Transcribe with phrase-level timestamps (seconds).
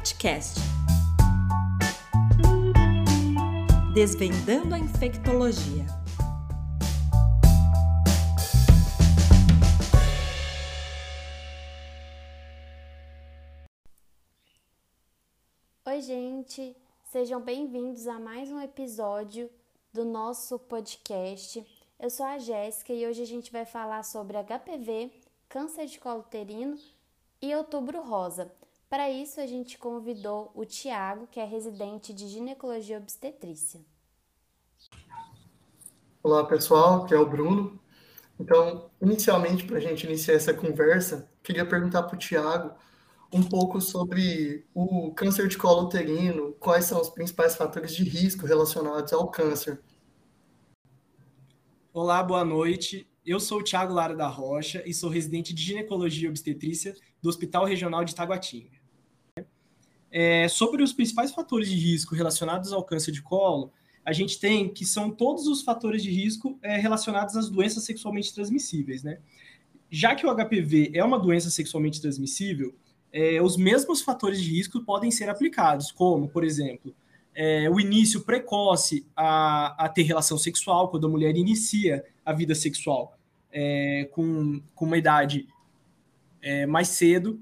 [0.00, 0.60] InfectCast.
[3.92, 5.84] Desvendando a infectologia.
[15.86, 16.76] Oi, gente!
[17.04, 19.50] Sejam bem-vindos a mais um episódio
[19.92, 21.66] do nosso podcast.
[21.98, 25.12] Eu sou a Jéssica e hoje a gente vai falar sobre HPV,
[25.48, 26.78] câncer de colo uterino
[27.42, 28.50] e outubro rosa.
[28.90, 33.80] Para isso, a gente convidou o Tiago, que é residente de ginecologia obstetrícia.
[36.20, 37.80] Olá, pessoal, que é o Bruno.
[38.40, 42.74] Então, inicialmente, para a gente iniciar essa conversa, queria perguntar para o Tiago
[43.32, 48.44] um pouco sobre o câncer de colo uterino, quais são os principais fatores de risco
[48.44, 49.80] relacionados ao câncer.
[51.92, 53.08] Olá, boa noite.
[53.24, 57.28] Eu sou o Tiago Lara da Rocha e sou residente de ginecologia e obstetrícia do
[57.28, 58.79] Hospital Regional de Taguatinga.
[60.10, 63.72] É, sobre os principais fatores de risco relacionados ao câncer de colo,
[64.04, 68.34] a gente tem que são todos os fatores de risco é, relacionados às doenças sexualmente
[68.34, 69.18] transmissíveis, né?
[69.90, 72.74] Já que o HPV é uma doença sexualmente transmissível,
[73.12, 76.94] é, os mesmos fatores de risco podem ser aplicados, como, por exemplo,
[77.34, 82.54] é, o início precoce a, a, ter relação sexual, quando a mulher inicia a vida
[82.54, 83.16] sexual
[83.52, 85.48] é, com, com uma idade
[86.40, 87.40] é, mais cedo,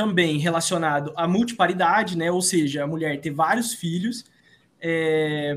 [0.00, 2.32] também relacionado à multiparidade, né?
[2.32, 4.24] Ou seja, a mulher ter vários filhos.
[4.80, 5.54] É,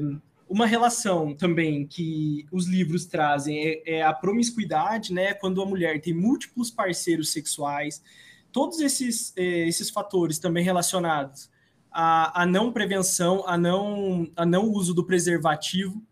[0.50, 5.34] uma relação também que os livros trazem é, é, a promiscuidade, né?
[5.34, 8.04] Quando a mulher tem múltiplos parceiros sexuais.
[8.52, 11.50] Todos esses, é, esses fatores também relacionados
[11.90, 16.04] à, à não prevenção, a não, a não uso do preservativo.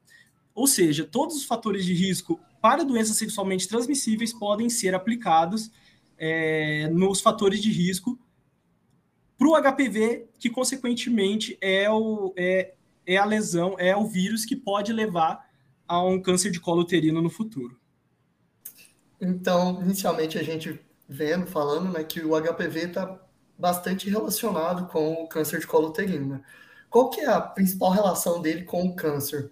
[0.56, 5.70] Ou seja, todos os fatores de risco para doenças sexualmente transmissíveis podem ser aplicados
[6.24, 8.20] é, nos fatores de risco
[9.36, 12.76] para o HPV, que consequentemente é, o, é,
[13.08, 15.50] é a lesão, é o vírus que pode levar
[15.88, 17.76] a um câncer de colo uterino no futuro.
[19.20, 20.80] Então, inicialmente a gente
[21.10, 23.20] vendo, falando, né, que o HPV está
[23.58, 26.36] bastante relacionado com o câncer de colo uterino.
[26.36, 26.42] Né?
[26.88, 29.52] Qual que é a principal relação dele com o câncer?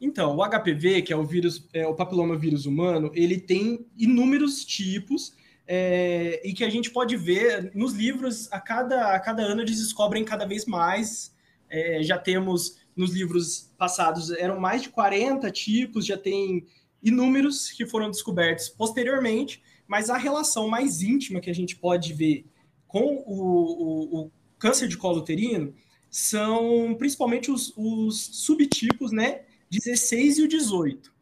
[0.00, 5.34] Então, o HPV, que é o vírus, é o papilomavírus humano, ele tem inúmeros tipos
[5.66, 9.78] é, e que a gente pode ver nos livros, a cada, a cada ano eles
[9.78, 11.36] descobrem cada vez mais.
[11.68, 16.66] É, já temos nos livros passados, eram mais de 40 tipos, já tem
[17.02, 22.46] inúmeros que foram descobertos posteriormente, mas a relação mais íntima que a gente pode ver
[22.86, 25.72] com o, o, o câncer de colo uterino
[26.10, 29.42] são principalmente os, os subtipos, né?
[29.70, 31.12] 16 e o 18.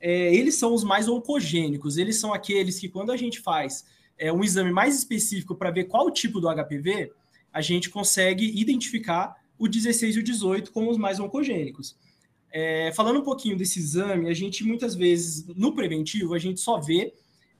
[0.00, 3.84] É, eles são os mais oncogênicos, eles são aqueles que, quando a gente faz
[4.16, 7.12] é, um exame mais específico para ver qual o tipo do HPV,
[7.52, 11.96] a gente consegue identificar o 16 e o 18 como os mais oncogênicos.
[12.50, 16.78] É, falando um pouquinho desse exame, a gente muitas vezes, no preventivo, a gente só
[16.78, 17.12] vê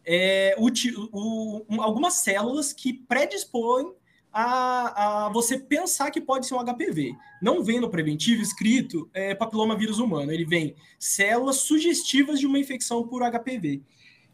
[0.04, 0.70] é, o,
[1.12, 3.92] o, algumas células que predispõem
[4.33, 7.15] a, a, você pensar que pode ser um HPV.
[7.41, 13.06] Não vem no preventivo escrito é, papilomavírus humano, ele vem células sugestivas de uma infecção
[13.06, 13.83] por HPV.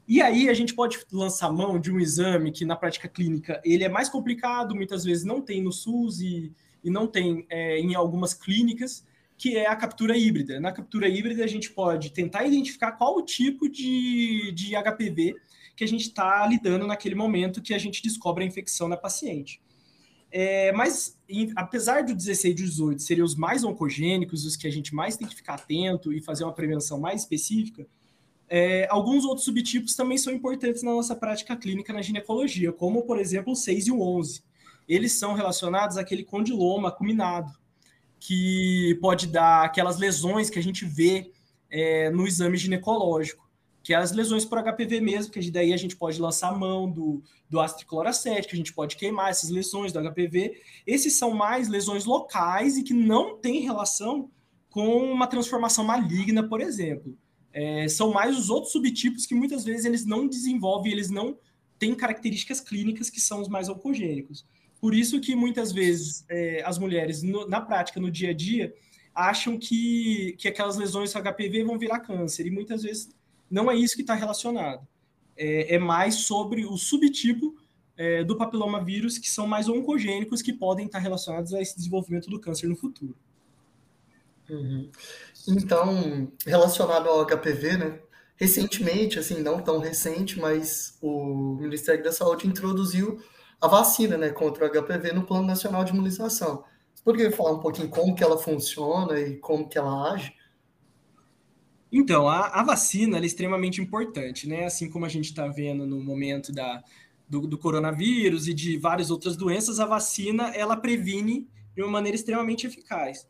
[0.06, 3.84] E aí a gente pode lançar mão de um exame que na prática clínica ele
[3.84, 7.94] é mais complicado, muitas vezes não tem no SUS e, e não tem é, em
[7.94, 9.06] algumas clínicas,
[9.36, 10.60] que é a captura híbrida.
[10.60, 15.34] Na captura híbrida a gente pode tentar identificar qual o tipo de, de HPV
[15.74, 19.60] que a gente está lidando naquele momento que a gente descobre a infecção na paciente.
[20.36, 24.70] É, mas, em, apesar do 16 e 18 serem os mais oncogênicos, os que a
[24.70, 27.86] gente mais tem que ficar atento e fazer uma prevenção mais específica,
[28.48, 33.20] é, alguns outros subtipos também são importantes na nossa prática clínica na ginecologia, como, por
[33.20, 34.42] exemplo, o 6 e o 11.
[34.88, 37.52] Eles são relacionados àquele condiloma acuminado,
[38.18, 41.30] que pode dar aquelas lesões que a gente vê
[41.70, 43.43] é, no exame ginecológico
[43.84, 46.90] que é as lesões por HPV mesmo, que daí a gente pode lançar a mão
[46.90, 50.58] do, do ácido tricloracético, que a gente pode queimar essas lesões do HPV.
[50.86, 54.30] Esses são mais lesões locais e que não têm relação
[54.70, 57.14] com uma transformação maligna, por exemplo.
[57.52, 61.36] É, são mais os outros subtipos que muitas vezes eles não desenvolvem, eles não
[61.78, 64.46] têm características clínicas que são os mais oncogênicos.
[64.80, 68.74] Por isso que muitas vezes é, as mulheres, no, na prática, no dia a dia,
[69.14, 73.10] acham que, que aquelas lesões HPV vão virar câncer, e muitas vezes
[73.54, 74.84] não é isso que está relacionado.
[75.36, 77.56] É, é, mais sobre o subtipo
[77.96, 82.40] é, do papilomavírus que são mais oncogênicos que podem estar relacionados a esse desenvolvimento do
[82.40, 83.16] câncer no futuro.
[84.50, 84.90] Uhum.
[85.48, 88.00] Então, relacionado ao HPV, né?
[88.36, 93.22] Recentemente, assim, não tão recente, mas o Ministério da Saúde introduziu
[93.60, 96.64] a vacina né, contra o HPV no Plano Nacional de Imunização.
[96.92, 100.34] Você poderia falar um pouquinho como que ela funciona e como que ela age?
[101.96, 104.64] Então, a, a vacina é extremamente importante, né?
[104.64, 106.82] Assim como a gente está vendo no momento da,
[107.28, 112.16] do, do, coronavírus e de várias outras doenças, a vacina ela previne de uma maneira
[112.16, 113.28] extremamente eficaz.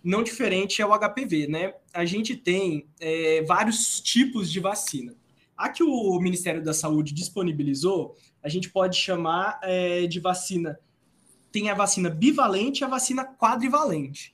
[0.00, 1.74] Não diferente é o HPV, né?
[1.92, 5.16] A gente tem é, vários tipos de vacina.
[5.56, 10.78] A que o Ministério da Saúde disponibilizou, a gente pode chamar é, de vacina.
[11.50, 14.32] Tem a vacina bivalente e a vacina quadrivalente.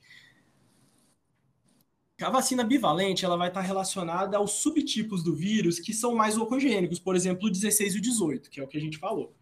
[2.21, 6.97] A vacina bivalente ela vai estar relacionada aos subtipos do vírus que são mais oncogênicos,
[6.97, 9.33] por exemplo, o 16 e o 18, que é o que a gente falou.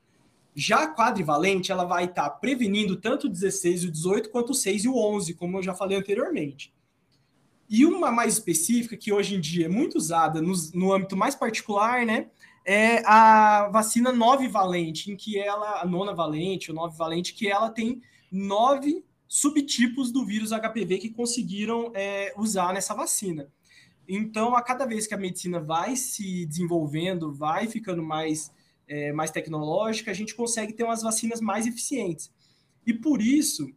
[0.56, 4.56] Já a quadrivalente, ela vai estar prevenindo tanto o 16 e o 18 quanto o
[4.56, 6.74] 6 e o 11, como eu já falei anteriormente.
[7.70, 11.36] E uma mais específica, que hoje em dia é muito usada no, no âmbito mais
[11.36, 12.28] particular, né,
[12.66, 17.48] é a vacina 9 valente, em que ela, a nona valente, ou 9 valente, que
[17.48, 23.52] ela tem nove subtipos do vírus HPV que conseguiram é, usar nessa vacina.
[24.08, 28.54] Então, a cada vez que a medicina vai se desenvolvendo, vai ficando mais,
[28.88, 32.32] é, mais tecnológica, a gente consegue ter umas vacinas mais eficientes.
[32.86, 33.74] E por isso,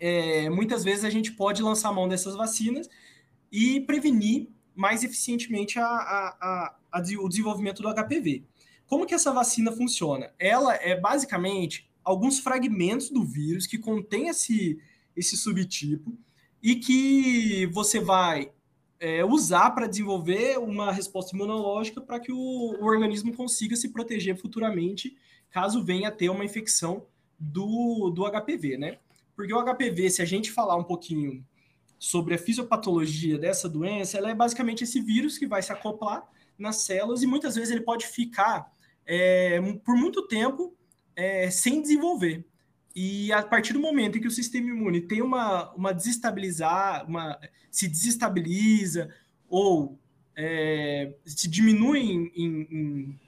[0.00, 2.90] é, muitas vezes a gente pode lançar mão dessas vacinas
[3.52, 8.42] e prevenir mais eficientemente a, a, a, o desenvolvimento do HPV.
[8.84, 10.34] Como que essa vacina funciona?
[10.40, 14.78] Ela é basicamente alguns fragmentos do vírus que contém esse,
[15.16, 16.16] esse subtipo
[16.62, 18.52] e que você vai
[19.00, 24.36] é, usar para desenvolver uma resposta imunológica para que o, o, organismo consiga se proteger
[24.36, 25.16] futuramente
[25.50, 27.06] caso venha a ter uma infecção
[27.38, 28.98] do, do HPV, né?
[29.34, 31.44] Porque o HPV, se a gente falar um pouquinho
[31.98, 36.26] sobre a fisiopatologia dessa doença, ela é basicamente esse vírus que vai se acoplar
[36.56, 38.72] nas células e muitas vezes ele pode ficar
[39.04, 40.76] é, por muito tempo
[41.16, 42.44] é, sem desenvolver.
[42.94, 47.38] E a partir do momento em que o sistema imune tem uma, uma desestabilizar, uma,
[47.70, 49.12] se desestabiliza
[49.48, 49.98] ou
[50.36, 53.20] é, se diminui em, em,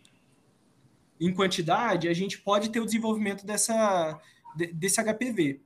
[1.20, 4.20] em, quantidade, a gente pode ter o desenvolvimento dessa,
[4.74, 5.60] desse HPV.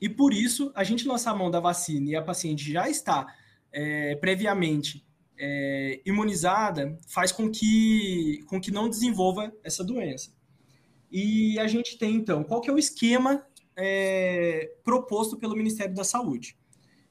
[0.00, 3.26] E por isso, a gente lançar a mão da vacina e a paciente já está
[3.72, 5.04] é, previamente
[5.38, 10.32] é, imunizada, faz com que, com que não desenvolva essa doença.
[11.16, 13.46] E a gente tem, então, qual que é o esquema
[13.76, 16.56] é, proposto pelo Ministério da Saúde?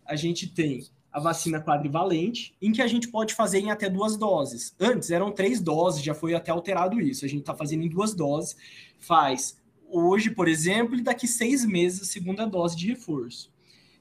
[0.05, 4.17] A gente tem a vacina quadrivalente, em que a gente pode fazer em até duas
[4.17, 4.75] doses.
[4.77, 7.23] Antes eram três doses, já foi até alterado isso.
[7.23, 8.57] A gente está fazendo em duas doses.
[8.99, 9.57] Faz
[9.87, 13.53] hoje, por exemplo, e daqui seis meses a segunda dose de reforço.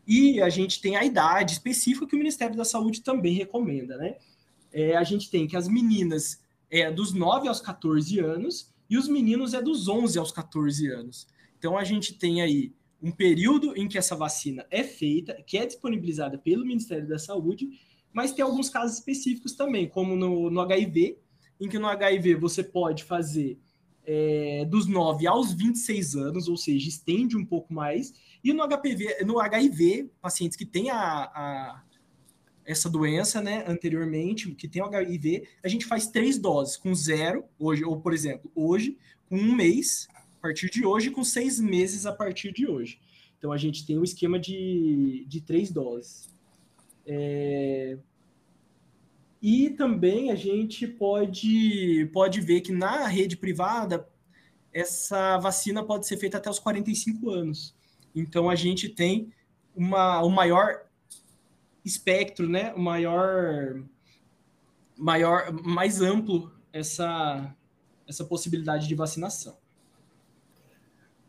[0.04, 4.16] E a gente tem a idade específica que o Ministério da Saúde também recomenda, né?
[4.72, 9.08] É, a gente tem que as meninas é dos 9 aos 14 anos e os
[9.08, 11.26] meninos é dos 11 aos 14 anos.
[11.56, 15.64] Então a gente tem aí um período em que essa vacina é feita, que é
[15.64, 17.70] disponibilizada pelo Ministério da Saúde,
[18.12, 21.18] mas tem alguns casos específicos também, como no, no HIV,
[21.58, 23.58] em que no HIV você pode fazer
[24.04, 28.12] é, dos 9 aos 26 anos, ou seja, estende um pouco mais,
[28.44, 31.82] e no HPV, no HIV, pacientes que têm a, a
[32.64, 37.44] essa doença, né, anteriormente, que tem o HIV, a gente faz três doses, com zero,
[37.58, 38.96] hoje, ou por exemplo, hoje,
[39.28, 43.00] com um mês, a partir de hoje, com seis meses a partir de hoje.
[43.38, 46.28] Então a gente tem um esquema de, de três doses.
[47.06, 47.98] É...
[49.40, 54.08] E também a gente pode, pode ver que na rede privada,
[54.72, 57.74] essa vacina pode ser feita até os 45 anos.
[58.14, 59.32] Então a gente tem
[59.74, 60.86] uma, o maior
[61.84, 63.82] espectro, né, maior,
[64.96, 67.54] maior, mais amplo essa,
[68.06, 69.56] essa possibilidade de vacinação.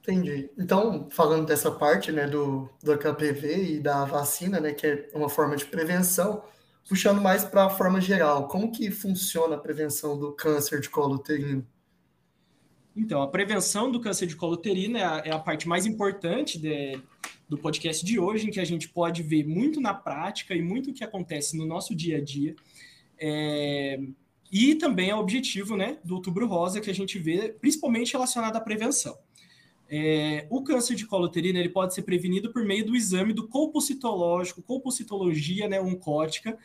[0.01, 0.49] Entendi.
[0.57, 5.29] Então, falando dessa parte, né, do, do HPV e da vacina, né, que é uma
[5.29, 6.43] forma de prevenção,
[6.87, 11.15] puxando mais para a forma geral, como que funciona a prevenção do câncer de colo
[11.15, 11.65] uterino?
[12.95, 16.59] Então, a prevenção do câncer de colo uterino é a, é a parte mais importante
[16.59, 17.01] de,
[17.47, 20.91] do podcast de hoje, em que a gente pode ver muito na prática e muito
[20.91, 22.55] o que acontece no nosso dia a dia.
[23.19, 23.99] É,
[24.51, 28.55] e também é o objetivo né, do Outubro Rosa, que a gente vê principalmente relacionado
[28.55, 29.17] à prevenção.
[29.89, 33.47] É, o câncer de colo uterino ele pode ser prevenido por meio do exame do
[33.47, 36.57] colpocitológico, colpocitologia né, oncótica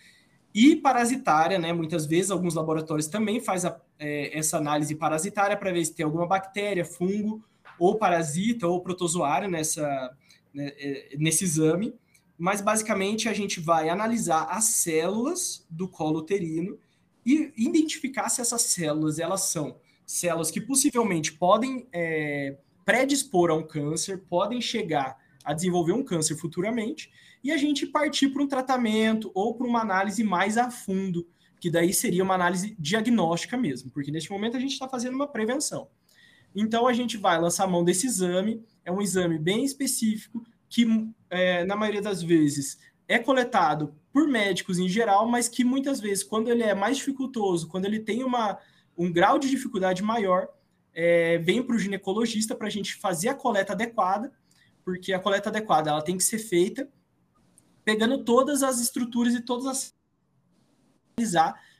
[0.54, 1.72] e parasitária, né?
[1.72, 6.26] Muitas vezes alguns laboratórios também fazem é, essa análise parasitária para ver se tem alguma
[6.26, 7.44] bactéria, fungo
[7.78, 10.10] ou parasita ou protozoário nessa,
[10.52, 11.94] né, é, nesse exame,
[12.36, 16.78] mas basicamente a gente vai analisar as células do colo uterino
[17.26, 19.76] e identificar se essas células elas são
[20.06, 26.36] células que possivelmente podem é, predispor a um câncer, podem chegar a desenvolver um câncer
[26.36, 27.10] futuramente,
[27.44, 31.28] e a gente partir para um tratamento ou para uma análise mais a fundo,
[31.60, 35.26] que daí seria uma análise diagnóstica mesmo, porque neste momento a gente está fazendo uma
[35.26, 35.88] prevenção.
[36.60, 40.84] Então a gente vai lançar a mão desse exame, é um exame bem específico, que
[41.30, 46.24] é, na maioria das vezes é coletado por médicos em geral, mas que muitas vezes,
[46.24, 48.58] quando ele é mais dificultoso, quando ele tem uma,
[48.96, 50.48] um grau de dificuldade maior,
[50.92, 54.32] é, vem para o ginecologista para a gente fazer a coleta adequada,
[54.84, 56.90] porque a coleta adequada ela tem que ser feita
[57.84, 59.94] pegando todas as estruturas e todas as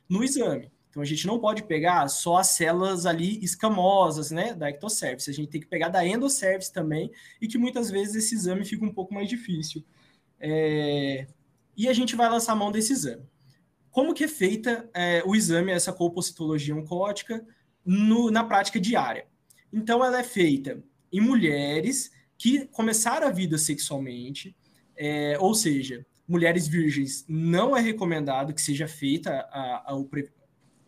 [0.09, 0.71] no exame.
[0.89, 5.29] Então a gente não pode pegar só as células ali escamosas, né, da ectocervice.
[5.29, 8.85] A gente tem que pegar da endocervice também, e que muitas vezes esse exame fica
[8.85, 9.83] um pouco mais difícil.
[10.39, 11.27] É...
[11.77, 13.23] E a gente vai lançar a mão desse exame.
[13.91, 17.45] Como que é feita é, o exame, essa colpocitologia oncótica,
[17.85, 19.27] no, na prática diária?
[19.71, 24.55] Então ela é feita em mulheres que começaram a vida sexualmente,
[24.95, 30.07] é, ou seja, mulheres virgens não é recomendado que seja feita a, a, o,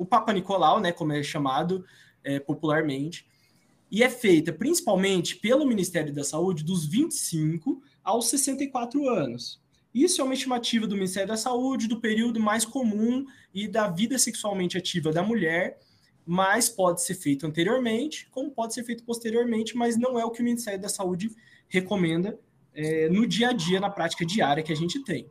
[0.02, 1.86] o Papa Nicolau, né, como é chamado
[2.24, 3.28] é, popularmente,
[3.92, 9.62] e é feita principalmente pelo Ministério da Saúde dos 25 aos 64 anos.
[9.94, 14.18] Isso é uma estimativa do Ministério da Saúde do período mais comum e da vida
[14.18, 15.78] sexualmente ativa da mulher,
[16.26, 20.42] mas pode ser feito anteriormente, como pode ser feito posteriormente, mas não é o que
[20.42, 21.30] o Ministério da Saúde
[21.68, 22.40] recomenda
[22.74, 25.30] é, no dia a dia, na prática diária que a gente tem.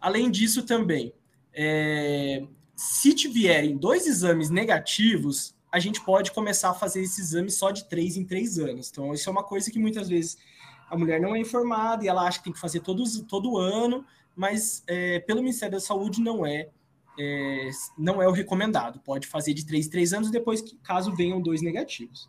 [0.00, 1.12] Além disso, também,
[1.52, 2.42] é,
[2.82, 7.88] se tiverem dois exames negativos, a gente pode começar a fazer esse exame só de
[7.88, 8.90] três em três anos.
[8.90, 10.36] Então, isso é uma coisa que muitas vezes
[10.90, 14.04] a mulher não é informada e ela acha que tem que fazer todos, todo ano,
[14.34, 16.70] mas é, pelo Ministério da Saúde não é,
[17.16, 18.98] é, não é o recomendado.
[18.98, 22.28] Pode fazer de três em três anos depois, caso venham dois negativos.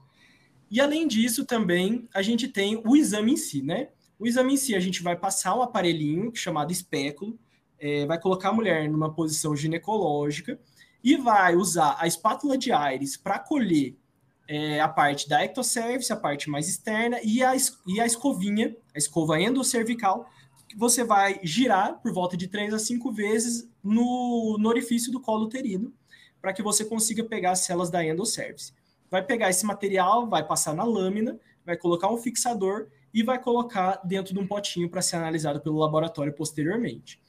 [0.69, 3.89] E além disso, também a gente tem o exame em si, né?
[4.19, 7.39] O exame em si, a gente vai passar um aparelhinho chamado espéculo,
[7.83, 10.57] é, vai colocar a mulher numa posição ginecológica
[11.03, 13.97] e vai usar a espátula de Aires para colher
[14.47, 17.53] é, a parte da ectocervice, a parte mais externa, e a,
[17.85, 20.29] e a escovinha, a escova endocervical,
[20.67, 25.19] que você vai girar por volta de 3 a 5 vezes no, no orifício do
[25.19, 25.93] colo uterino,
[26.41, 28.73] para que você consiga pegar as células da endocervice
[29.13, 34.01] vai pegar esse material, vai passar na lâmina, vai colocar um fixador e vai colocar
[34.03, 37.21] dentro de um potinho para ser analisado pelo laboratório posteriormente.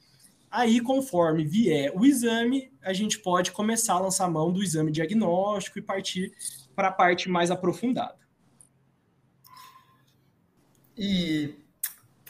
[0.55, 5.77] Aí, conforme vier o exame, a gente pode começar a lançar mão do exame diagnóstico
[5.77, 6.31] e partir
[6.73, 8.15] para a parte mais aprofundada.
[10.97, 11.55] E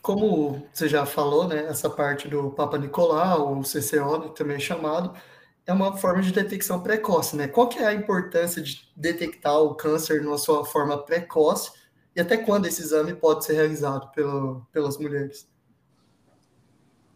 [0.02, 5.16] como você já falou, né, essa parte do Papa Nicolau, ou CCO, também é chamado,
[5.64, 7.48] é uma forma de detecção precoce, né?
[7.48, 11.72] Qual que é a importância de detectar o câncer na sua forma precoce
[12.16, 15.48] e até quando esse exame pode ser realizado pelo, pelas mulheres?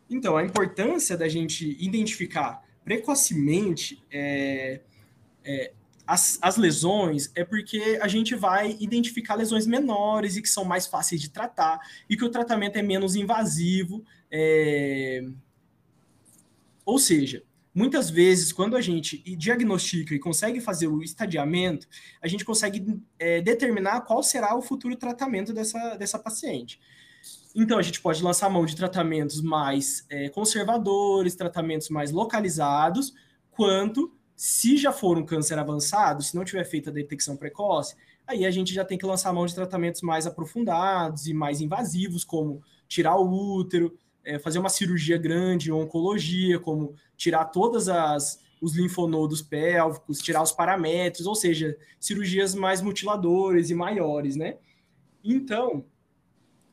[0.09, 4.81] Então, a importância da gente identificar precocemente é,
[5.43, 5.73] é,
[6.07, 10.87] as, as lesões é porque a gente vai identificar lesões menores e que são mais
[10.87, 14.03] fáceis de tratar e que o tratamento é menos invasivo.
[14.31, 15.23] É...
[16.83, 21.87] Ou seja, Muitas vezes, quando a gente diagnostica e consegue fazer o estadiamento,
[22.21, 26.79] a gente consegue é, determinar qual será o futuro tratamento dessa, dessa paciente.
[27.55, 33.13] Então, a gente pode lançar mão de tratamentos mais é, conservadores, tratamentos mais localizados,
[33.51, 37.95] quanto, se já for um câncer avançado, se não tiver feita a detecção precoce,
[38.27, 42.23] aí a gente já tem que lançar mão de tratamentos mais aprofundados e mais invasivos,
[42.23, 48.75] como tirar o útero, é, fazer uma cirurgia grande, oncologia, como tirar todas as os
[48.75, 54.57] linfonodos pélvicos, tirar os paramétros, ou seja, cirurgias mais mutiladoras e maiores, né?
[55.23, 55.85] Então,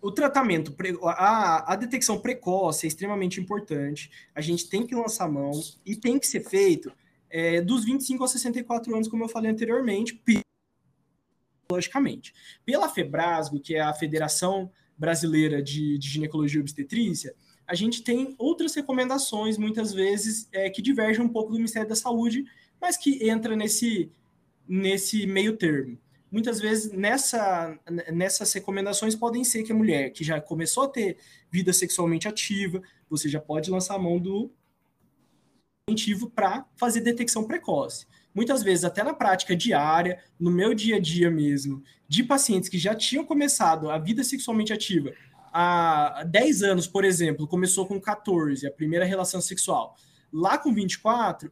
[0.06, 0.72] o tratamento,
[1.02, 4.08] a, a detecção precoce é extremamente importante.
[4.32, 5.50] A gente tem que lançar mão
[5.84, 6.92] e tem que ser feito
[7.28, 10.22] é, dos 25 aos 64 anos, como eu falei anteriormente,
[11.68, 12.32] logicamente.
[12.64, 17.34] Pela FEBRASGO, que é a Federação Brasileira de, de Ginecologia e Obstetrícia,
[17.66, 21.96] a gente tem outras recomendações, muitas vezes, é, que divergem um pouco do Ministério da
[21.96, 22.44] Saúde,
[22.80, 24.08] mas que entra nesse,
[24.68, 25.98] nesse meio termo.
[26.30, 27.78] Muitas vezes, nessa,
[28.12, 31.18] nessas recomendações, podem ser que a mulher que já começou a ter
[31.50, 34.50] vida sexualmente ativa, você já pode lançar a mão do
[35.86, 38.06] preventivo para fazer detecção precoce.
[38.34, 42.78] Muitas vezes, até na prática diária, no meu dia a dia mesmo, de pacientes que
[42.78, 45.12] já tinham começado a vida sexualmente ativa
[45.58, 49.96] há 10 anos, por exemplo, começou com 14, a primeira relação sexual.
[50.30, 51.50] Lá com 24,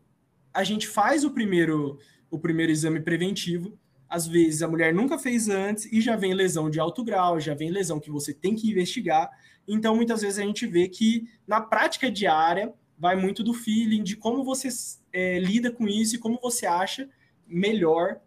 [0.52, 1.98] a gente faz o primeiro
[2.30, 3.78] o primeiro exame preventivo.
[4.08, 7.54] Às vezes a mulher nunca fez antes e já vem lesão de alto grau, já
[7.54, 9.30] vem lesão que você tem que investigar.
[9.66, 14.16] Então, muitas vezes a gente vê que na prática diária vai muito do feeling, de
[14.16, 14.68] como você
[15.12, 17.08] é, lida com isso e como você acha
[17.46, 18.20] melhor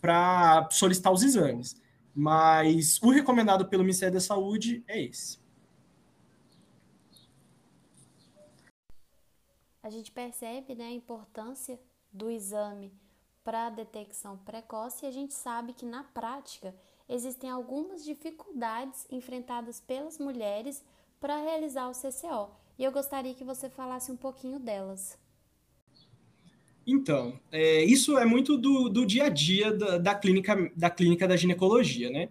[0.00, 1.80] para solicitar os exames.
[2.14, 5.38] Mas o recomendado pelo Ministério da Saúde é esse.
[9.82, 11.78] A gente percebe né, a importância
[12.12, 12.92] do exame
[13.48, 16.74] para detecção precoce e a gente sabe que na prática
[17.08, 20.84] existem algumas dificuldades enfrentadas pelas mulheres
[21.18, 22.50] para realizar o CCO.
[22.78, 25.16] E eu gostaria que você falasse um pouquinho delas.
[26.86, 31.26] Então, é, isso é muito do, do dia a dia da, da, clínica, da clínica
[31.26, 32.28] da ginecologia, né?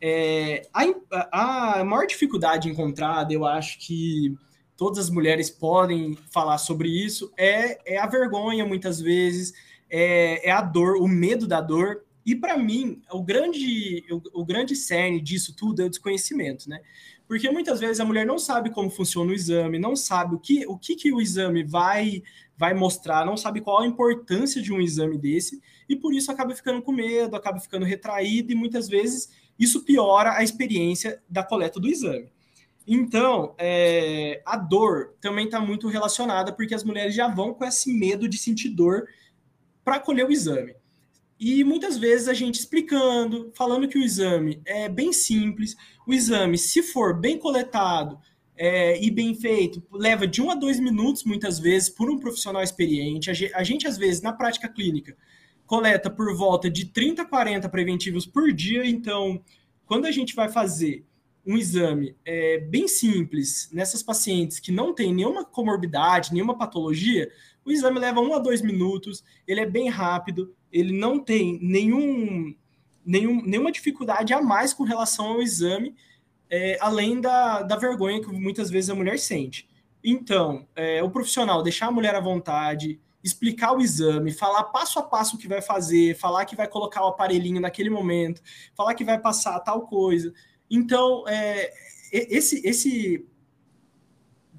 [0.00, 4.32] É, a, a maior dificuldade encontrada, eu acho que
[4.76, 9.52] todas as mulheres podem falar sobre isso, é, é a vergonha, muitas vezes,
[9.90, 12.04] é, é a dor, o medo da dor.
[12.24, 16.80] E para mim, o grande, o, o grande cerne disso tudo é o desconhecimento, né?
[17.28, 20.66] Porque muitas vezes a mulher não sabe como funciona o exame, não sabe o que
[20.66, 22.22] o, que, que o exame vai
[22.58, 26.54] vai mostrar, não sabe qual a importância de um exame desse, e por isso acaba
[26.54, 31.78] ficando com medo, acaba ficando retraído, e muitas vezes isso piora a experiência da coleta
[31.78, 32.30] do exame.
[32.86, 37.92] Então, é, a dor também está muito relacionada, porque as mulheres já vão com esse
[37.92, 39.06] medo de sentir dor
[39.86, 40.74] para colher o exame.
[41.38, 46.58] E muitas vezes a gente explicando, falando que o exame é bem simples, o exame,
[46.58, 48.18] se for bem coletado,
[48.56, 52.62] é, e bem feito, leva de um a dois minutos, muitas vezes, por um profissional
[52.62, 53.30] experiente.
[53.30, 55.16] A gente, a gente, às vezes, na prática clínica,
[55.66, 58.84] coleta por volta de 30 a 40 preventivos por dia.
[58.86, 59.40] Então,
[59.84, 61.04] quando a gente vai fazer
[61.46, 67.30] um exame é, bem simples nessas pacientes que não tem nenhuma comorbidade, nenhuma patologia,
[67.66, 72.54] o exame leva um a dois minutos, ele é bem rápido, ele não tem nenhum,
[73.04, 75.94] nenhum, nenhuma dificuldade a mais com relação ao exame
[76.50, 79.68] é, além da, da vergonha que muitas vezes a mulher sente.
[80.02, 85.02] Então, é, o profissional deixar a mulher à vontade, explicar o exame, falar passo a
[85.02, 88.40] passo o que vai fazer, falar que vai colocar o aparelhinho naquele momento,
[88.74, 90.32] falar que vai passar tal coisa.
[90.70, 91.72] Então, é,
[92.12, 93.26] esse, esse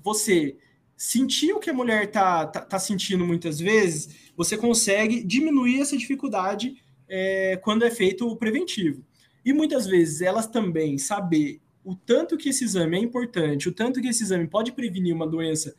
[0.04, 0.58] você
[0.98, 5.96] sentir o que a mulher está tá, tá, sentindo muitas vezes, você consegue diminuir essa
[5.96, 9.06] dificuldade é, quando é feito o preventivo.
[9.46, 14.02] E muitas vezes elas também saber o tanto que esse exame é importante, o tanto
[14.02, 15.74] que esse exame pode prevenir uma doença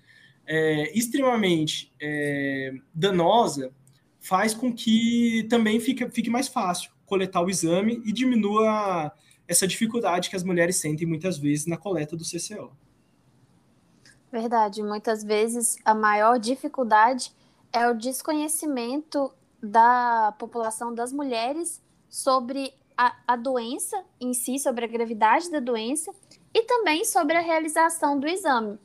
[0.46, 3.72] é, extremamente é, danosa,
[4.20, 9.12] faz com que também fique, fique mais fácil coletar o exame e diminua
[9.46, 12.72] essa dificuldade que as mulheres sentem muitas vezes na coleta do CCO.
[14.30, 17.34] Verdade, muitas vezes a maior dificuldade
[17.72, 24.88] é o desconhecimento da população das mulheres sobre a, a doença em si, sobre a
[24.88, 26.12] gravidade da doença
[26.52, 28.78] e também sobre a realização do exame.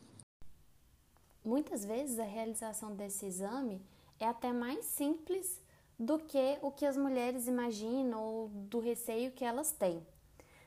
[1.44, 3.82] Muitas vezes a realização desse exame
[4.20, 5.62] é até mais simples
[6.00, 10.06] do que o que as mulheres imaginam ou do receio que elas têm.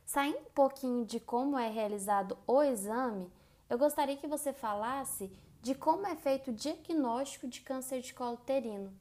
[0.04, 3.30] Saindo um pouquinho de como é realizado o exame,
[3.68, 5.30] eu gostaria que você falasse
[5.62, 8.92] de como é feito o diagnóstico de câncer de colo uterino.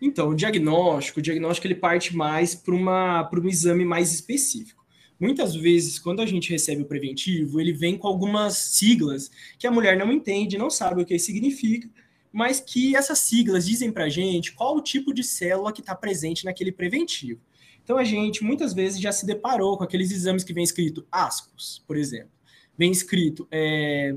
[0.00, 4.86] Então, o diagnóstico, o diagnóstico ele parte mais para um exame mais específico.
[5.18, 9.70] Muitas vezes, quando a gente recebe o preventivo, ele vem com algumas siglas que a
[9.70, 11.90] mulher não entende, não sabe o que significa,
[12.32, 15.94] mas que essas siglas dizem para a gente qual o tipo de célula que está
[15.94, 17.40] presente naquele preventivo.
[17.82, 21.82] Então, a gente muitas vezes já se deparou com aqueles exames que vem escrito ascos,
[21.86, 22.37] por exemplo.
[22.78, 24.16] Vem escrito é,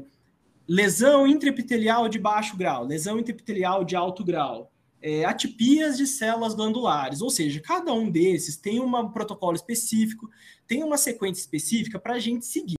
[0.67, 4.71] lesão intraepitelial de baixo grau, lesão intraepitelial de alto grau,
[5.01, 10.29] é, atipias de células glandulares, ou seja, cada um desses tem um protocolo específico,
[10.67, 12.77] tem uma sequência específica para a gente seguir.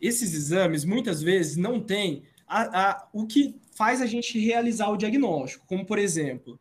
[0.00, 4.96] Esses exames muitas vezes não têm a, a, o que faz a gente realizar o
[4.96, 6.58] diagnóstico, como por exemplo,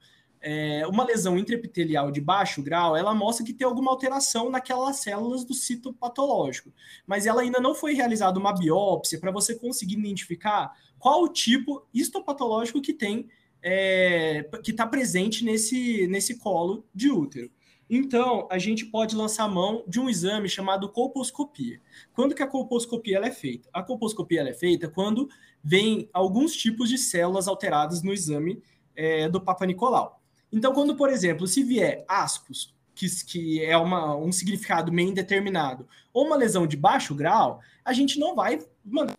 [0.50, 5.44] é, uma lesão intraepitelial de baixo grau, ela mostra que tem alguma alteração naquelas células
[5.44, 6.72] do citopatológico,
[7.06, 11.86] mas ela ainda não foi realizada uma biópsia para você conseguir identificar qual o tipo
[11.94, 13.28] histopatológico que tem
[13.62, 17.52] é, que está presente nesse, nesse colo de útero.
[17.90, 21.82] Então, a gente pode lançar mão de um exame chamado colposcopia.
[22.14, 23.68] Quando que a colposcopia é feita?
[23.74, 25.28] A colposcopia é feita quando
[25.62, 28.62] vem alguns tipos de células alteradas no exame
[28.96, 30.17] é, do Papa Nicolau.
[30.52, 35.88] Então, quando, por exemplo, se vier ascos, que, que é uma, um significado meio indeterminado,
[36.14, 39.16] ou uma lesão de baixo grau, a gente não vai mandar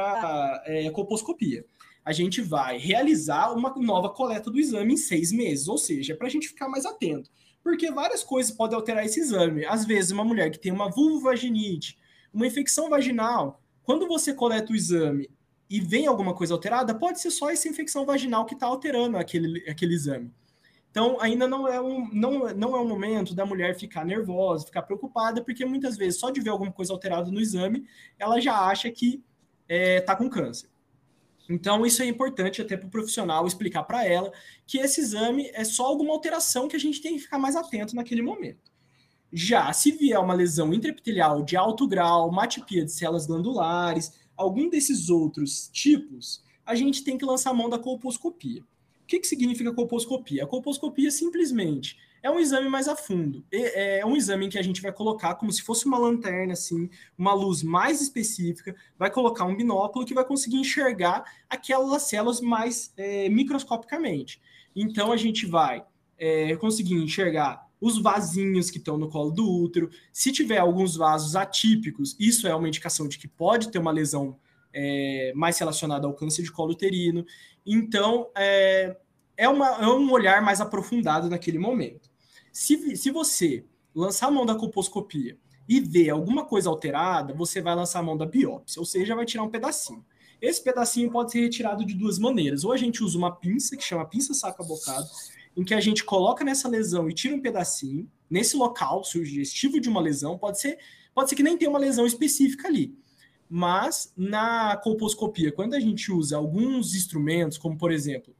[0.00, 1.64] a é, colposcopia.
[2.04, 6.26] a gente vai realizar uma nova coleta do exame em seis meses, ou seja, para
[6.26, 7.30] a gente ficar mais atento.
[7.62, 9.64] Porque várias coisas podem alterar esse exame.
[9.64, 11.96] Às vezes, uma mulher que tem uma vulvovaginite,
[12.34, 15.30] uma infecção vaginal, quando você coleta o exame
[15.72, 19.66] e vem alguma coisa alterada, pode ser só essa infecção vaginal que está alterando aquele,
[19.66, 20.30] aquele exame.
[20.90, 24.82] Então, ainda não é, um, não, não é um momento da mulher ficar nervosa, ficar
[24.82, 27.86] preocupada, porque muitas vezes, só de ver alguma coisa alterada no exame,
[28.18, 29.24] ela já acha que
[29.66, 30.68] está é, tá com câncer.
[31.48, 34.30] Então, isso é importante até para o profissional explicar para ela
[34.66, 37.96] que esse exame é só alguma alteração que a gente tem que ficar mais atento
[37.96, 38.70] naquele momento.
[39.32, 44.68] Já se vier uma lesão intraepitelial de alto grau, uma atipia de células glandulares, algum
[44.68, 48.62] desses outros tipos, a gente tem que lançar mão da colposcopia.
[48.62, 50.44] O que, que significa colposcopia?
[50.44, 53.44] A colposcopia simplesmente é um exame mais a fundo.
[53.50, 56.88] É, é um exame que a gente vai colocar como se fosse uma lanterna, assim,
[57.18, 62.92] uma luz mais específica, vai colocar um binóculo que vai conseguir enxergar aquelas células mais
[62.96, 64.40] é, microscopicamente.
[64.74, 65.84] Então a gente vai
[66.16, 69.90] é, conseguir enxergar os vasinhos que estão no colo do útero.
[70.12, 74.38] Se tiver alguns vasos atípicos, isso é uma indicação de que pode ter uma lesão
[74.72, 77.26] é, mais relacionada ao câncer de colo uterino.
[77.66, 78.96] Então, é,
[79.36, 82.08] é, uma, é um olhar mais aprofundado naquele momento.
[82.52, 85.36] Se, se você lançar a mão da colposcopia
[85.68, 89.26] e ver alguma coisa alterada, você vai lançar a mão da biópsia, ou seja, vai
[89.26, 90.04] tirar um pedacinho.
[90.40, 92.64] Esse pedacinho pode ser retirado de duas maneiras.
[92.64, 95.06] Ou a gente usa uma pinça, que chama pinça saca-bocado,
[95.56, 99.88] em que a gente coloca nessa lesão e tira um pedacinho, nesse local sugestivo de
[99.88, 100.78] uma lesão, pode ser,
[101.14, 102.96] pode ser que nem tenha uma lesão específica ali.
[103.48, 108.34] Mas na colposcopia, quando a gente usa alguns instrumentos, como por exemplo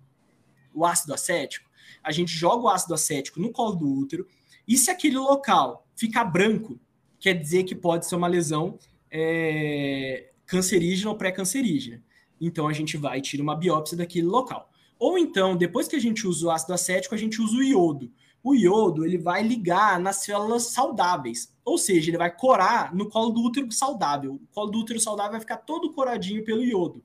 [0.75, 1.68] o ácido acético,
[2.03, 4.27] a gente joga o ácido acético no colo do útero,
[4.66, 6.81] e se aquele local ficar branco,
[7.20, 8.79] quer dizer que pode ser uma lesão
[9.11, 12.03] é, cancerígena ou pré-cancerígena.
[12.40, 14.71] Então a gente vai e tira uma biópsia daquele local.
[15.03, 18.09] Ou então, depois que a gente usa o ácido acético, a gente usa o iodo.
[18.41, 23.31] O iodo ele vai ligar nas células saudáveis, ou seja, ele vai corar no colo
[23.31, 24.35] do útero saudável.
[24.35, 27.03] O colo do útero saudável vai ficar todo coradinho pelo iodo.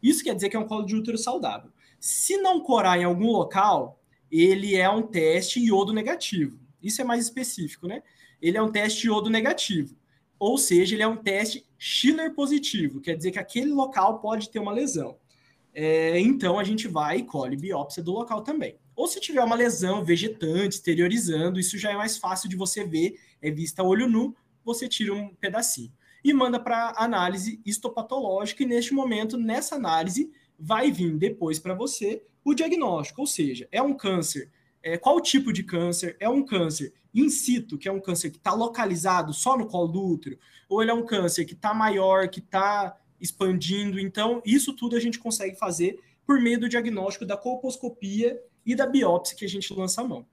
[0.00, 1.72] Isso quer dizer que é um colo de útero saudável.
[1.98, 6.56] Se não corar em algum local, ele é um teste iodo negativo.
[6.80, 8.04] Isso é mais específico, né?
[8.40, 9.96] Ele é um teste iodo negativo.
[10.38, 14.60] Ou seja, ele é um teste Schiller positivo, quer dizer que aquele local pode ter
[14.60, 15.18] uma lesão.
[15.72, 18.76] É, então a gente vai e colhe biópsia do local também.
[18.94, 23.18] Ou se tiver uma lesão vegetante, exteriorizando, isso já é mais fácil de você ver,
[23.40, 25.92] é vista a olho nu, você tira um pedacinho.
[26.22, 32.22] E manda para análise histopatológica, e neste momento, nessa análise, vai vir depois para você
[32.44, 34.50] o diagnóstico, ou seja, é um câncer.
[34.82, 36.16] É, qual tipo de câncer?
[36.20, 39.88] É um câncer in situ, que é um câncer que está localizado só no colo
[39.88, 43.98] do útero, ou ele é um câncer que está maior, que está expandindo.
[43.98, 48.86] Então, isso tudo a gente consegue fazer por meio do diagnóstico da colposcopia e da
[48.86, 50.26] biópsia que a gente lança a mão.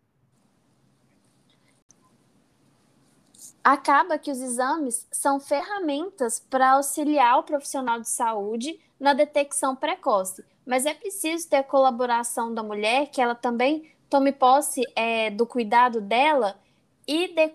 [3.63, 10.43] Acaba que os exames são ferramentas para auxiliar o profissional de saúde na detecção precoce,
[10.65, 15.45] mas é preciso ter a colaboração da mulher, que ela também tome posse é, do
[15.45, 16.57] cuidado dela
[17.05, 17.49] e dê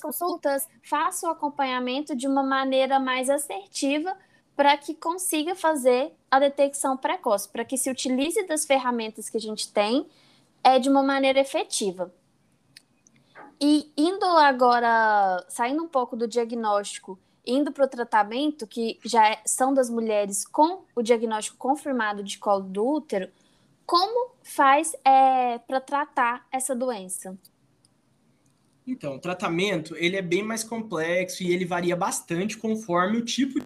[0.00, 4.16] consultas, faça o acompanhamento de uma maneira mais assertiva
[4.56, 9.40] para que consiga fazer a detecção precoce, para que se utilize das ferramentas que a
[9.40, 10.06] gente tem
[10.64, 12.12] é, de uma maneira efetiva.
[13.60, 19.40] E indo agora, saindo um pouco do diagnóstico indo para o tratamento, que já é,
[19.46, 23.30] são das mulheres com o diagnóstico confirmado de colo do útero,
[23.86, 27.38] como faz é, para tratar essa doença?
[28.88, 33.60] Então, o tratamento ele é bem mais complexo e ele varia bastante conforme o tipo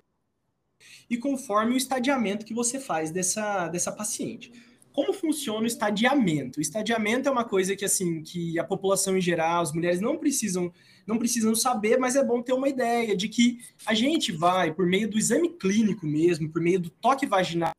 [1.08, 4.52] e conforme o estadiamento que você faz dessa, dessa paciente.
[4.92, 6.58] Como funciona o estadiamento?
[6.58, 10.18] O estadiamento é uma coisa que assim que a população em geral, as mulheres não
[10.18, 10.72] precisam
[11.06, 14.86] não precisam saber, mas é bom ter uma ideia de que a gente vai, por
[14.86, 17.72] meio do exame clínico mesmo, por meio do toque vaginal,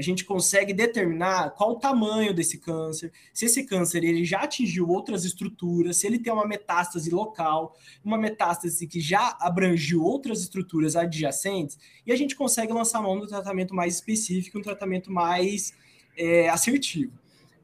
[0.00, 4.88] a gente consegue determinar qual o tamanho desse câncer, se esse câncer ele já atingiu
[4.88, 10.96] outras estruturas, se ele tem uma metástase local, uma metástase que já abrangiu outras estruturas
[10.96, 15.74] adjacentes, e a gente consegue lançar mão no tratamento mais específico, um tratamento mais
[16.16, 17.12] é, assertivo.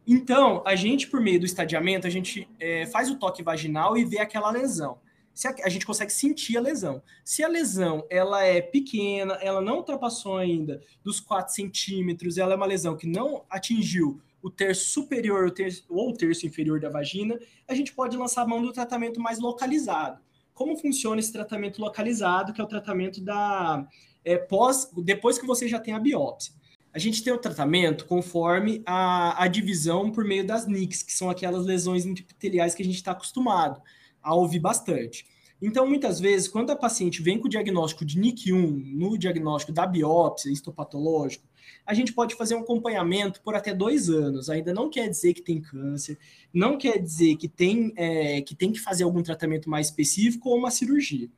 [0.06, 4.04] Então, a gente, por meio do estadiamento, a gente é, faz o toque vaginal e
[4.04, 4.98] vê aquela lesão.
[5.36, 7.02] Se a, a, gente consegue sentir a lesão.
[7.22, 12.56] Se a lesão ela é pequena, ela não ultrapassou ainda dos 4 centímetros, ela é
[12.56, 16.88] uma lesão que não atingiu o terço superior o terço, ou o terço inferior da
[16.88, 20.22] vagina, a gente pode lançar a mão do tratamento mais localizado.
[20.54, 23.86] Como funciona esse tratamento localizado, que é o tratamento da
[24.24, 26.54] é, pós, depois que você já tem a biópsia.
[26.94, 31.28] A gente tem o tratamento conforme a, a divisão por meio das NICs, que são
[31.28, 33.82] aquelas lesões epiteliais que a gente está acostumado
[34.26, 35.24] a ouvir bastante.
[35.62, 39.86] Então, muitas vezes, quando a paciente vem com o diagnóstico de NIC1, no diagnóstico da
[39.86, 41.46] biópsia histopatológico,
[41.86, 44.50] a gente pode fazer um acompanhamento por até dois anos.
[44.50, 46.18] Ainda não quer dizer que tem câncer,
[46.52, 50.58] não quer dizer que tem, é, que, tem que fazer algum tratamento mais específico ou
[50.58, 51.30] uma cirurgia.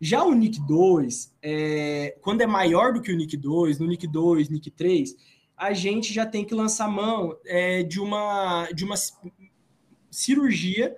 [0.00, 5.14] Já o NIC2, é, quando é maior do que o NIC2, no NIC2, NIC3,
[5.54, 8.96] a gente já tem que lançar mão é, de, uma, de uma
[10.10, 10.96] cirurgia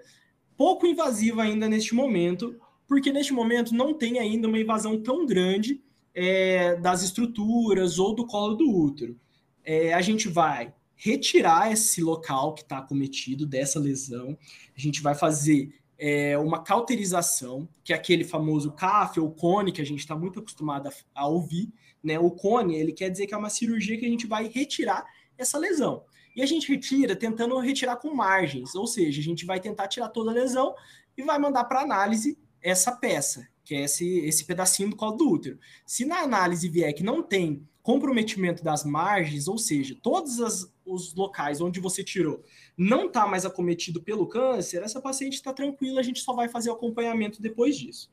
[0.63, 2.55] pouco invasiva ainda neste momento,
[2.87, 5.83] porque neste momento não tem ainda uma invasão tão grande
[6.15, 9.19] é, das estruturas ou do colo do útero.
[9.65, 14.39] É, a gente vai retirar esse local que está acometido dessa lesão,
[14.77, 19.83] a gente vai fazer é, uma cauterização, que é aquele famoso CAF ou cone que
[19.83, 21.73] a gente está muito acostumado a, a, ouvir.
[22.01, 22.21] Né?
[22.21, 25.05] O cone, ele quer dizer que é uma cirurgia que a gente vai retirar
[25.37, 26.05] essa lesão.
[26.35, 30.09] E a gente retira tentando retirar com margens, ou seja, a gente vai tentar tirar
[30.09, 30.75] toda a lesão
[31.17, 35.31] e vai mandar para análise essa peça, que é esse, esse pedacinho do colo do
[35.31, 35.59] útero.
[35.85, 41.15] Se na análise vier que não tem comprometimento das margens, ou seja, todos as, os
[41.15, 42.43] locais onde você tirou
[42.77, 46.71] não está mais acometido pelo câncer, essa paciente está tranquila, a gente só vai fazer
[46.71, 48.09] o acompanhamento depois disso.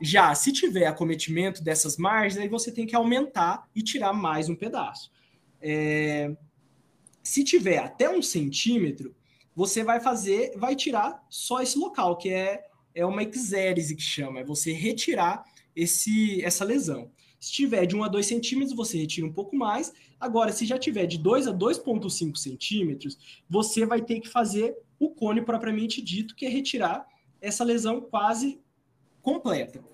[0.00, 4.54] Já se tiver acometimento dessas margens, aí você tem que aumentar e tirar mais um
[4.54, 5.10] pedaço.
[5.60, 6.34] É...
[7.28, 9.14] Se tiver até um centímetro,
[9.54, 12.64] você vai fazer, vai tirar só esse local, que é,
[12.94, 15.44] é uma exérese que chama, é você retirar
[15.76, 17.10] esse, essa lesão.
[17.38, 19.92] Se tiver de 1 a 2 centímetros, você retira um pouco mais.
[20.18, 25.10] Agora, se já tiver de 2 a 2,5 centímetros, você vai ter que fazer o
[25.10, 27.06] cone propriamente dito, que é retirar
[27.42, 28.58] essa lesão quase
[29.20, 29.84] completa.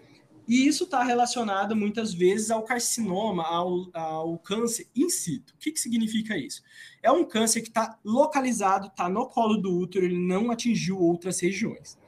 [0.47, 5.55] E isso está relacionado muitas vezes ao carcinoma, ao, ao câncer in situ.
[5.55, 6.63] O que, que significa isso?
[7.03, 11.41] É um câncer que está localizado, está no colo do útero, ele não atingiu outras
[11.41, 11.99] regiões.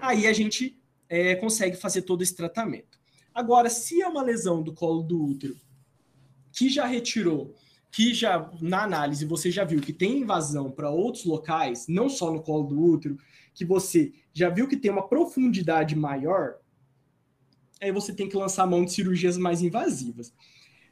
[0.00, 2.98] Aí a gente é, consegue fazer todo esse tratamento.
[3.34, 5.56] Agora, se é uma lesão do colo do útero
[6.52, 7.54] que já retirou,
[7.90, 12.32] que já na análise você já viu que tem invasão para outros locais, não só
[12.32, 13.18] no colo do útero,
[13.54, 16.56] que você já viu que tem uma profundidade maior,
[17.80, 20.32] aí você tem que lançar mão de cirurgias mais invasivas.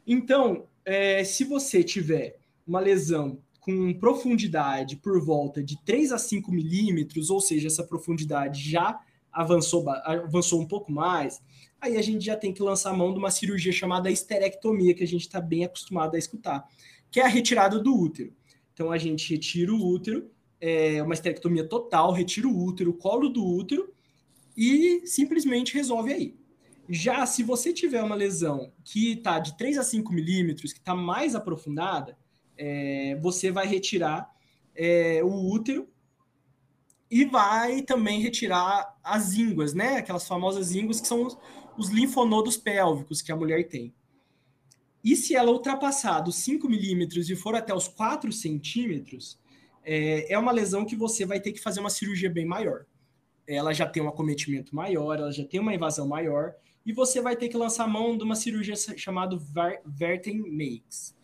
[0.05, 6.51] Então, é, se você tiver uma lesão com profundidade por volta de 3 a 5
[6.51, 8.99] milímetros, ou seja, essa profundidade já
[9.31, 11.41] avançou, avançou um pouco mais,
[11.79, 15.03] aí a gente já tem que lançar a mão de uma cirurgia chamada esterectomia, que
[15.03, 16.67] a gente está bem acostumado a escutar,
[17.09, 18.33] que é a retirada do útero.
[18.73, 23.45] Então a gente retira o útero, é uma esterectomia total, retira o útero, colo do
[23.45, 23.93] útero
[24.57, 26.35] e simplesmente resolve aí.
[26.89, 30.93] Já se você tiver uma lesão que está de 3 a 5 milímetros, que está
[30.93, 32.17] mais aprofundada,
[32.57, 34.29] é, você vai retirar
[34.75, 35.87] é, o útero
[37.09, 39.97] e vai também retirar as ínguas, né?
[39.97, 41.37] Aquelas famosas ínguas que são os,
[41.77, 43.93] os linfonodos pélvicos que a mulher tem.
[45.03, 49.39] E se ela ultrapassar dos 5 milímetros e for até os 4 centímetros,
[49.83, 52.85] é, é uma lesão que você vai ter que fazer uma cirurgia bem maior.
[53.45, 57.35] Ela já tem um acometimento maior, ela já tem uma invasão maior, e você vai
[57.35, 59.37] ter que lançar mão de uma cirurgia chamada
[59.85, 61.15] Verten Makes,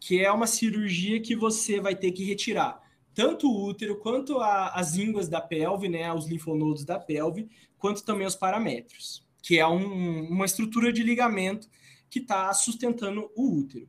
[0.00, 4.70] que é uma cirurgia que você vai ter que retirar tanto o útero quanto a,
[4.70, 9.66] as ínguas da pelve, né, os linfonodos da pelve, quanto também os paramétrios, que é
[9.66, 11.68] um, uma estrutura de ligamento
[12.10, 13.88] que está sustentando o útero.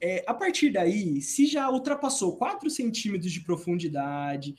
[0.00, 4.54] É, a partir daí, se já ultrapassou 4 centímetros de profundidade,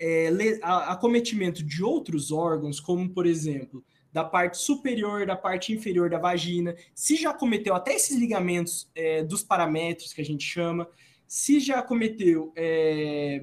[0.00, 0.30] é,
[0.62, 6.74] acometimento de outros órgãos, como por exemplo, da parte superior, da parte inferior da vagina,
[6.94, 10.88] se já cometeu até esses ligamentos é, dos paramétrios que a gente chama,
[11.28, 13.40] se já cometeu é,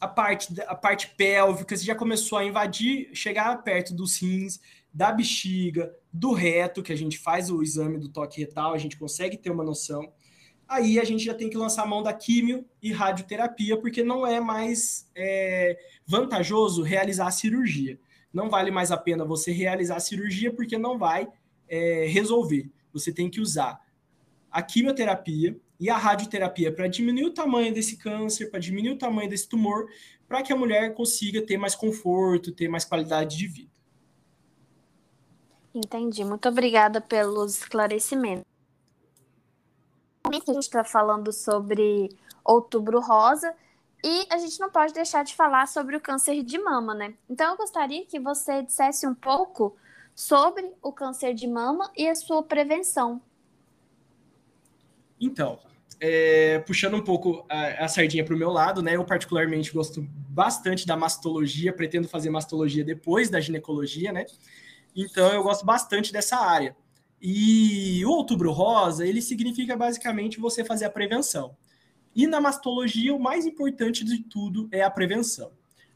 [0.00, 4.60] a, parte, a parte pélvica, se já começou a invadir, chegar perto dos rins,
[4.94, 8.96] da bexiga, do reto, que a gente faz o exame do toque retal, a gente
[8.96, 10.12] consegue ter uma noção.
[10.72, 14.26] Aí a gente já tem que lançar a mão da químio e radioterapia, porque não
[14.26, 18.00] é mais é, vantajoso realizar a cirurgia.
[18.32, 21.28] Não vale mais a pena você realizar a cirurgia, porque não vai
[21.68, 22.70] é, resolver.
[22.90, 23.78] Você tem que usar
[24.50, 29.28] a quimioterapia, e a radioterapia para diminuir o tamanho desse câncer, para diminuir o tamanho
[29.28, 29.88] desse tumor,
[30.28, 33.72] para que a mulher consiga ter mais conforto, ter mais qualidade de vida.
[35.74, 36.24] Entendi.
[36.24, 38.51] Muito obrigada pelos esclarecimentos.
[40.34, 42.08] A gente está falando sobre
[42.44, 43.54] outubro rosa
[44.04, 47.14] e a gente não pode deixar de falar sobre o câncer de mama, né?
[47.28, 49.76] Então eu gostaria que você dissesse um pouco
[50.14, 53.20] sobre o câncer de mama e a sua prevenção.
[55.20, 55.60] Então,
[56.00, 58.96] é, puxando um pouco a, a sardinha para o meu lado, né?
[58.96, 64.26] Eu particularmente gosto bastante da mastologia, pretendo fazer mastologia depois da ginecologia, né?
[64.96, 66.76] Então eu gosto bastante dessa área.
[67.24, 71.56] E o outubro rosa, ele significa basicamente você fazer a prevenção.
[72.14, 75.52] E na mastologia, o mais importante de tudo é a prevenção.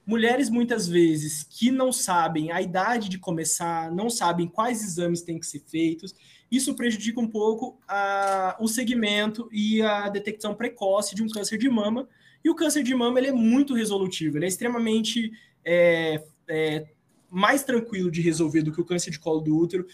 [0.07, 5.41] Mulheres muitas vezes que não sabem a idade de começar, não sabem quais exames têm
[5.41, 6.15] que ser feitos,
[6.49, 11.69] isso prejudica um pouco a, o segmento e a detecção precoce de um câncer de
[11.69, 12.09] mama.
[12.45, 15.33] E o câncer de mama ele é muito resolutivo, ele é extremamente
[15.65, 16.87] é, é,
[17.29, 19.87] mais tranquilo de resolver do que o câncer de colo do útero.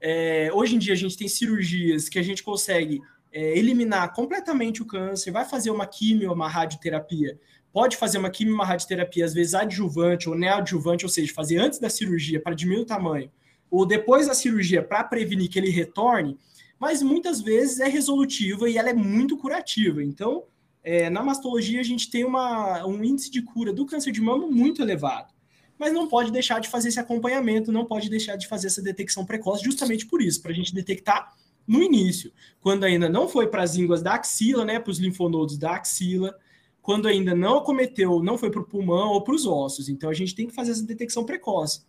[0.00, 3.00] É, hoje em dia a gente tem cirurgias que a gente consegue
[3.32, 7.38] é, eliminar completamente o câncer, vai fazer uma quimio, uma radioterapia,
[7.72, 11.78] pode fazer uma quimio, uma radioterapia, às vezes adjuvante ou neoadjuvante, ou seja, fazer antes
[11.78, 13.30] da cirurgia para diminuir o tamanho,
[13.70, 16.36] ou depois da cirurgia para prevenir que ele retorne,
[16.78, 20.02] mas muitas vezes é resolutiva e ela é muito curativa.
[20.02, 20.44] Então,
[20.82, 24.46] é, na mastologia, a gente tem uma, um índice de cura do câncer de mama
[24.46, 25.32] muito elevado.
[25.80, 29.24] Mas não pode deixar de fazer esse acompanhamento, não pode deixar de fazer essa detecção
[29.24, 31.34] precoce, justamente por isso, para a gente detectar
[31.66, 35.56] no início, quando ainda não foi para as línguas da axila, né, para os linfonodos
[35.56, 36.36] da axila,
[36.82, 39.88] quando ainda não acometeu, não foi para o pulmão ou para os ossos.
[39.88, 41.82] Então a gente tem que fazer essa detecção precoce.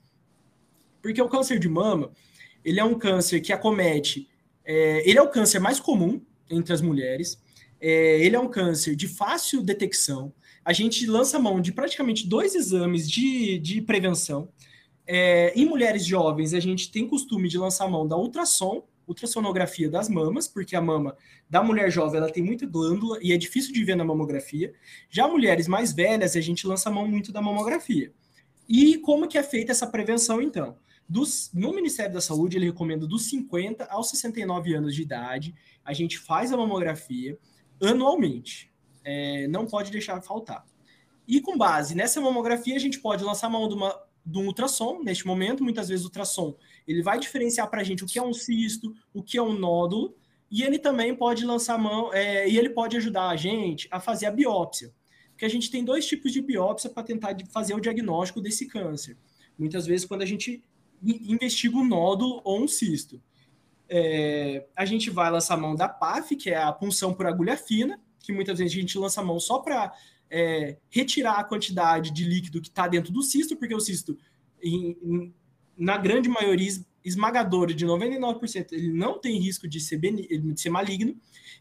[1.01, 2.13] Porque o câncer de mama,
[2.63, 4.29] ele é um câncer que acomete,
[4.63, 7.41] é, ele é o câncer mais comum entre as mulheres,
[7.81, 10.31] é, ele é um câncer de fácil detecção,
[10.63, 14.49] a gente lança mão de praticamente dois exames de, de prevenção.
[15.05, 20.07] É, em mulheres jovens, a gente tem costume de lançar mão da ultrassom, ultrassonografia das
[20.07, 21.17] mamas, porque a mama
[21.49, 24.73] da mulher jovem ela tem muita glândula e é difícil de ver na mamografia.
[25.09, 28.13] Já mulheres mais velhas, a gente lança mão muito da mamografia.
[28.69, 30.77] E como que é feita essa prevenção, então?
[31.09, 35.91] Dos, no Ministério da Saúde, ele recomenda dos 50 aos 69 anos de idade, a
[35.91, 37.37] gente faz a mamografia
[37.81, 38.70] anualmente.
[39.03, 40.65] É, não pode deixar faltar.
[41.27, 45.01] E com base nessa mamografia, a gente pode lançar mão de, uma, de um ultrassom,
[45.03, 46.55] neste momento, muitas vezes o ultrassom,
[46.87, 49.53] ele vai diferenciar para a gente o que é um cisto, o que é um
[49.53, 50.15] nódulo,
[50.49, 54.25] e ele também pode lançar mão, é, e ele pode ajudar a gente a fazer
[54.25, 54.93] a biópsia.
[55.29, 59.17] Porque a gente tem dois tipos de biópsia para tentar fazer o diagnóstico desse câncer.
[59.57, 60.63] Muitas vezes, quando a gente
[61.03, 63.21] investiga um nódulo ou um cisto.
[63.89, 67.99] É, a gente vai lançar mão da PAF, que é a punção por agulha fina,
[68.21, 69.93] que muitas vezes a gente lança mão só para
[70.29, 74.17] é, retirar a quantidade de líquido que está dentro do cisto, porque o cisto,
[74.61, 75.33] em, em,
[75.77, 76.71] na grande maioria
[77.03, 81.15] esmagadora de 99%, ele não tem risco de ser, de ser maligno,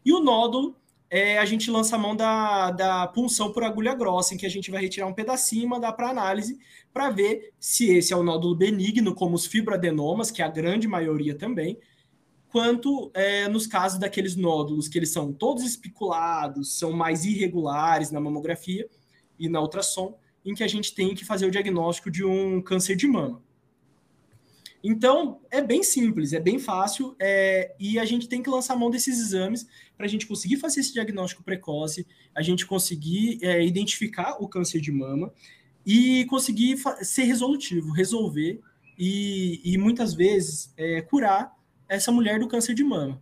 [0.05, 0.75] e o nódulo
[1.09, 4.49] é, a gente lança a mão da, da punção por agulha grossa, em que a
[4.49, 6.57] gente vai retirar um pedacinho e mandar para análise
[6.93, 10.87] para ver se esse é o nódulo benigno, como os fibroadenomas, que é a grande
[10.87, 11.77] maioria também,
[12.51, 18.19] quanto é, nos casos daqueles nódulos que eles são todos espiculados, são mais irregulares na
[18.19, 18.89] mamografia
[19.39, 22.95] e na ultrassom, em que a gente tem que fazer o diagnóstico de um câncer
[22.97, 23.41] de mama.
[24.83, 28.89] Então, é bem simples, é bem fácil, é, e a gente tem que lançar mão
[28.89, 34.37] desses exames para a gente conseguir fazer esse diagnóstico precoce, a gente conseguir é, identificar
[34.41, 35.31] o câncer de mama
[35.85, 38.59] e conseguir ser resolutivo, resolver
[38.97, 41.55] e, e muitas vezes é, curar
[41.95, 43.21] essa mulher do câncer de mama.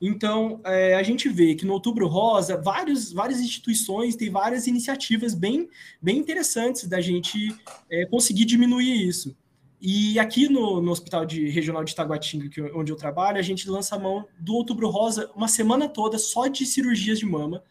[0.00, 5.34] Então, é, a gente vê que no Outubro Rosa, vários, várias instituições têm várias iniciativas
[5.34, 5.68] bem,
[6.00, 7.54] bem interessantes da gente
[7.90, 9.36] é, conseguir diminuir isso.
[9.80, 13.68] E aqui no, no Hospital de, Regional de Itaguatinga, que, onde eu trabalho, a gente
[13.68, 17.62] lança a mão do Outubro Rosa uma semana toda só de cirurgias de mama,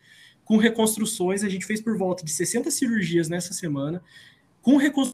[0.44, 1.44] com reconstruções.
[1.44, 4.02] A gente fez por volta de 60 cirurgias nessa semana,
[4.62, 5.14] com reconstruções,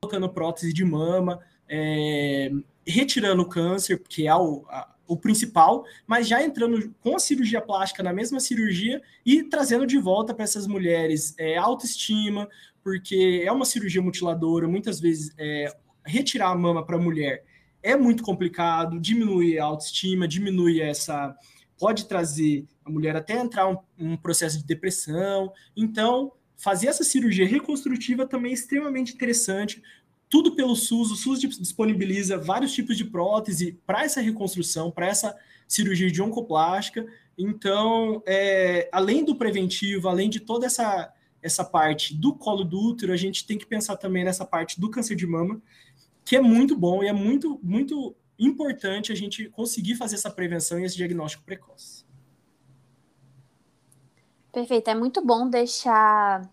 [0.00, 2.50] colocando prótese de mama, é,
[2.88, 7.60] retirando o câncer, que é o, a, o principal, mas já entrando com a cirurgia
[7.60, 12.48] plástica na mesma cirurgia e trazendo de volta para essas mulheres é, autoestima,
[12.82, 15.72] porque é uma cirurgia mutiladora, muitas vezes é,
[16.04, 17.44] retirar a mama para a mulher
[17.82, 21.36] é muito complicado, diminui a autoestima, diminui essa.
[21.78, 25.52] pode trazer a mulher até entrar um, um processo de depressão.
[25.76, 29.82] Então, fazer essa cirurgia reconstrutiva também é extremamente interessante.
[30.28, 35.36] Tudo pelo SUS, o SUS disponibiliza vários tipos de prótese para essa reconstrução, para essa
[35.66, 37.06] cirurgia de oncoplástica.
[37.36, 41.12] Então, é, além do preventivo, além de toda essa
[41.42, 44.90] essa parte do colo do útero, a gente tem que pensar também nessa parte do
[44.90, 45.60] câncer de mama,
[46.24, 50.78] que é muito bom e é muito, muito importante a gente conseguir fazer essa prevenção
[50.78, 52.04] e esse diagnóstico precoce.
[54.52, 56.48] Perfeito, é muito bom deixar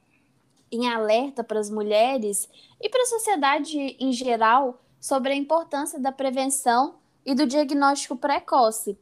[0.76, 2.50] em alerta para as mulheres
[2.82, 6.96] e para a sociedade em geral sobre a importância da prevenção
[7.26, 8.98] e do diagnóstico precoce.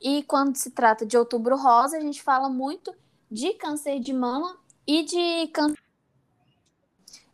[0.00, 2.94] E quando se trata de outubro rosa, a gente fala muito
[3.30, 4.56] de câncer de mama
[4.86, 5.78] e de câncer.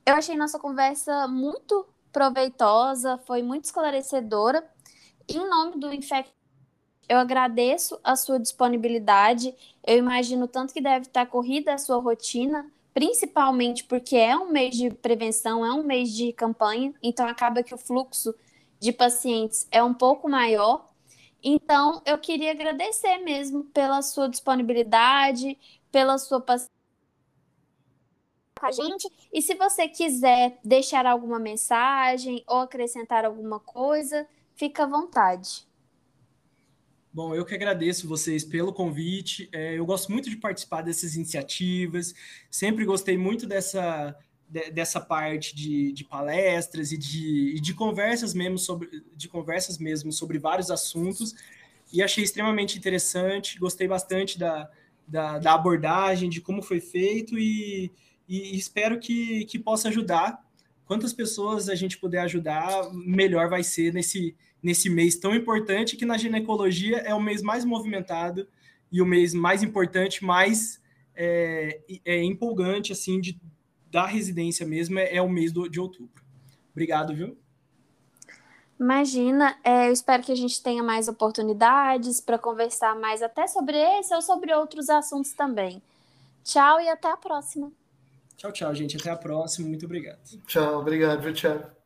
[0.07, 4.65] Eu achei nossa conversa muito proveitosa, foi muito esclarecedora.
[5.29, 6.33] Em nome do Infect,
[7.09, 9.55] eu agradeço a sua disponibilidade.
[9.87, 14.77] Eu imagino tanto que deve estar corrida a sua rotina, principalmente porque é um mês
[14.77, 18.33] de prevenção, é um mês de campanha, então acaba que o fluxo
[18.79, 20.89] de pacientes é um pouco maior.
[21.43, 25.59] Então, eu queria agradecer mesmo pela sua disponibilidade,
[25.91, 26.73] pela sua paciência
[28.59, 29.11] com a gente.
[29.33, 35.67] E se você quiser deixar alguma mensagem ou acrescentar alguma coisa, fica à vontade.
[37.15, 39.49] Bom, eu que agradeço vocês pelo convite.
[39.53, 42.13] É, eu gosto muito de participar dessas iniciativas.
[42.51, 44.17] Sempre gostei muito dessa,
[44.49, 50.11] de, dessa parte de, de palestras e de, de, conversas mesmo sobre de conversas mesmo
[50.11, 51.37] sobre vários assuntos.
[51.93, 53.61] E achei extremamente interessante.
[53.61, 54.69] Gostei bastante da,
[55.07, 57.93] da, da abordagem, de como foi feito e,
[58.29, 60.45] e espero que, que possa ajudar.
[60.85, 66.07] Quantas pessoas a gente puder ajudar, melhor vai ser nesse, nesse mês tão importante, que
[66.07, 68.49] na ginecologia é o mês mais movimentado
[68.91, 70.81] e o mês mais importante, mais
[71.15, 73.39] é, é empolgante, assim, de,
[73.91, 76.25] da residência mesmo, é, é o mês do, de outubro.
[76.73, 77.37] Obrigado, viu?
[78.81, 83.77] Imagina, é, eu espero que a gente tenha mais oportunidades para conversar mais até sobre
[83.77, 85.81] esse ou sobre outros assuntos também.
[86.43, 87.71] Tchau e até a próxima.
[88.37, 88.97] Tchau, tchau, gente.
[88.97, 89.69] Até a próxima.
[89.69, 90.19] Muito obrigado.
[90.47, 91.84] Tchau, obrigado, Thiago.